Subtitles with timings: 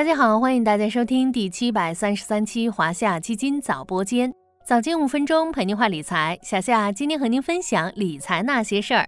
[0.00, 4.32] 大家好，欢迎大家收听第七百三十三期华夏基金早播间，
[4.64, 6.38] 早间五分钟陪您话理财。
[6.42, 9.06] 小夏今天和您分享理财那些事儿。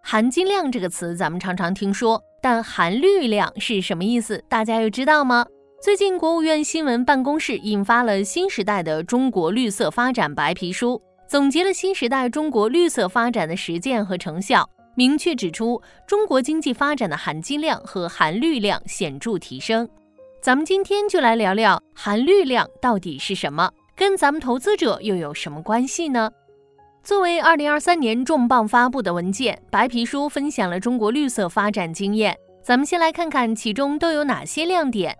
[0.00, 4.40] 含金量这个词咱们常常听说，但含绿量是什么意思？
[4.48, 5.44] 大家又知道吗？
[5.82, 19.88] 最近国务院新闻办公室印发了新时代的中国绿色发展白皮书，总结了新时代中国绿色发展的实践和成效，明确指出中国经济发展的含金量和含绿量显著提升。
[20.40, 26.30] 咱们今天就来聊聊含绿量到底是什么，跟咱们投资者又有什么关系呢？
[27.02, 32.36] 作为二零二三年重磅发布的文件，白皮书分享了中国绿色发展经验。
[32.62, 35.16] 咱们先来看看其中都有哪些亮点。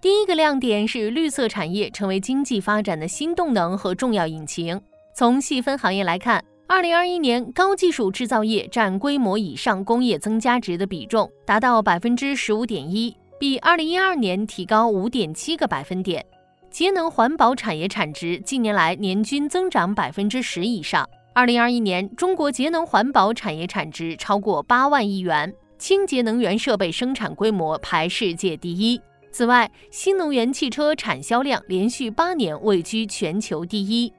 [0.00, 4.80] 第一个亮点是绿色产业成为经济发展的新动能和重要引擎。
[5.14, 13.14] 从细分行业来看，二零二一年高技术制造业占规模以上工业增加值的比重达到百分之十五点一。
[13.42, 16.24] 比二零一二年提高五点七个百分点，
[16.70, 21.04] 节能环保产业产值近年来年均增长百分之十以上。
[21.34, 29.00] 二零二一年，中国节能环保产业产值超过八万亿元，清洁能源设备生产规模排世界第一。
[29.32, 34.12] 此外，新能源汽车产销量连续八年位居全球第一。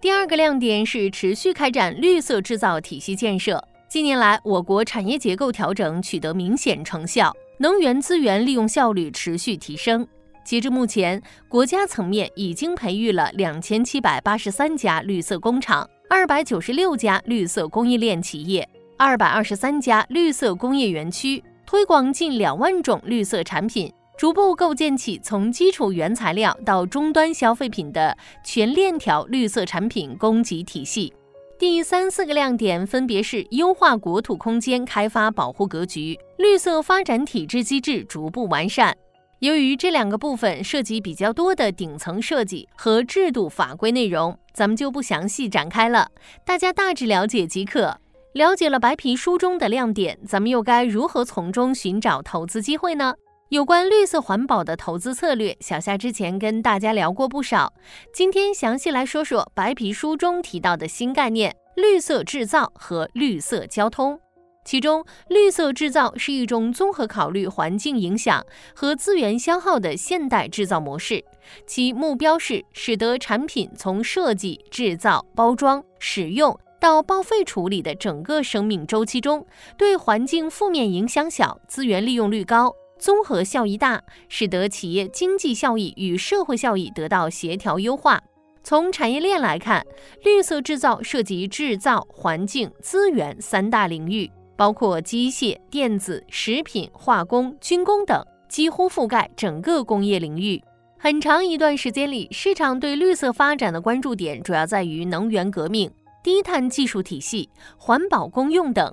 [0.00, 3.62] 第二个亮点是持续开展绿色制造体系建设。
[3.90, 7.30] 近年来，我国产业结构调整取得明显成效。
[7.58, 10.06] 能源资源利用效率持续提升。
[10.44, 31.12] 截至目前，国家层面已经培育了两千七百八十三家绿色工厂、二百九十六家绿色供应链企业、二百二十三家绿色工业园区，推广近两万种绿色产品，逐步构建起从基础原材料到终端消费品的全链条绿色产品供给体系。
[31.56, 38.94] 第三四个亮点分别是优化国土空间开发保护格局、绿色发展体制机制逐步完善。
[39.38, 46.08] 由于这两个部分涉及比较多的顶层设计和制度法规内容，咱们就不详细展开了，
[46.44, 47.96] 大家大致了解即可。
[48.32, 53.14] 了解了白皮书中的亮点，咱们又该如何从中寻找投资机会呢？
[53.54, 57.72] 有关绿色环保的投资策略，小夏之前跟大家聊过不少。
[58.12, 64.18] 今天详细来说说白皮书中提到的新概念——绿色制造和绿色交通。
[64.64, 68.44] 其中，绿色制造是一种综合考虑环境影响
[68.74, 71.24] 和资源消耗的现代制造模式，
[71.64, 79.46] 其目标是使得产品从设计、制造、包装、使用到报废处理的整个生命周期中，
[79.78, 82.74] 对环境负面影响小，资源利用率高。
[83.04, 88.18] 综合效益大，使得企业经济效益与社会效益得到协调优化。
[88.62, 89.86] 从产业链来看，
[90.22, 100.64] 绿色制造涉及制造、环境、资源三大领域，包括机械、电子、食品、化工、军工等，几乎覆盖整个工业领域。
[100.98, 105.90] 很长一段时间里，市场对绿色发展的关注点主要在于能源革命、
[106.22, 108.90] 低碳技术体系、环保公用等。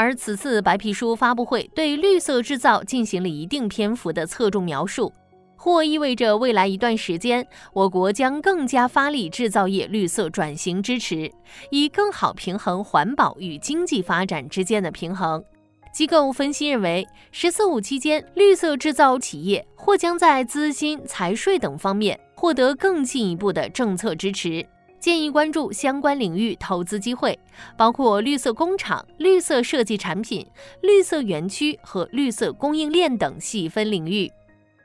[0.00, 5.12] 而此次白皮书发布会对绿色制造进行了一定篇幅的侧重描述，
[5.56, 11.30] 或意味着未来一段时间，我国将更加发力制造业绿色转型支持，
[11.70, 15.44] 以更好平衡环保与经济发展之间的平衡。
[15.92, 24.66] 机构分析认为，“十四五”期间，绿色制造企业或将在资金、财税等方面获得更进一步的政策支持。
[25.00, 27.36] 建议关注相关领域投资机会，
[27.74, 30.46] 包括绿色工厂、绿色设计产品、
[30.82, 34.30] 绿色园区和绿色供应链等细分领域。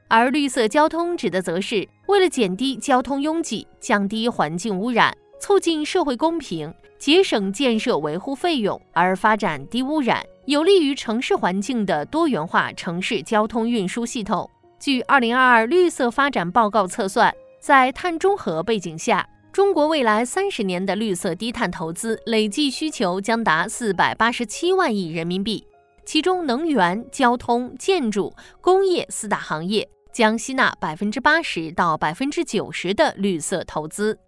[0.08, 14.50] 而绿色交通指的则是为了减低交通拥挤、降低环境污染、促进社会公平、节省建设维护费用而发展低污染、有利于城市环境的多元化城市交通运输系统。
[14.80, 19.28] 据《二零二二绿色发展报告》测算，在碳中和背景下。
[19.56, 25.66] 中国未来三十年的绿色低碳投资累计需求将达四百八十七万亿人民币，
[26.04, 34.20] 其中能源、交通、建筑、工业四大行业将吸纳百分之八十到百分之九十的绿色投资。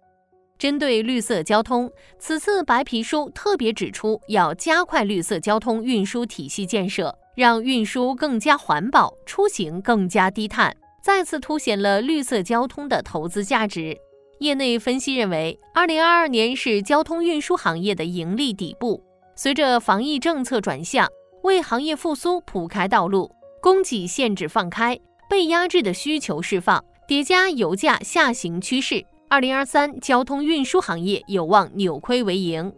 [0.58, 13.94] 针对绿色交通，此次白皮书特别指出，要加快绿色交通运输体系建设，让运输更加环保，出行更加低碳，再次凸显了绿色交通的投资价值。
[14.40, 19.02] 业内分析认为，二零二二年是交通运输行业的盈利底部。
[19.34, 21.08] 随着防疫政策转向，
[21.42, 23.30] 为行业复苏铺开道路，
[23.60, 24.98] 供给限制放开，
[25.28, 32.72] 被压制的需求释放，叠加油价下行趋势，二零二三交通运输行业有望扭亏为盈。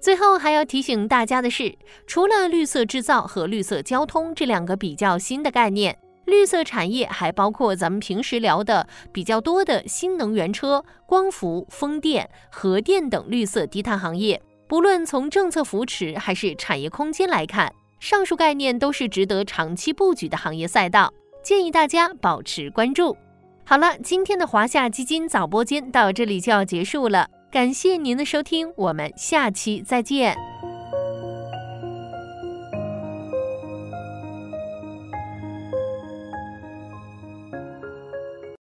[0.00, 1.74] 最后还要提醒大家的是，
[2.06, 5.96] 除了绿色制造和绿色交通这两个比较新的概念。
[6.26, 14.40] 绿色产业还包括咱们平时聊的比较多的新能源车、光伏、风电、核电等绿色低碳行业。
[14.68, 21.12] 不论从政策扶持还是产业空间来看，上述概念都是值得长期布局的行业赛道，
[21.42, 23.16] 建议大家保持关注。
[23.64, 30.36] 好了，今天的华夏基金早播间到这里就要结束了，感谢您的收听，我们下期再见。